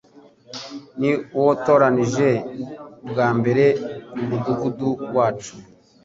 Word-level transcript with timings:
ni 0.99 1.11
uwatoranije 1.37 2.29
bwa 3.09 3.27
mbere 3.39 3.65
mumudugudu 4.15 4.89
wacu; 5.15 5.53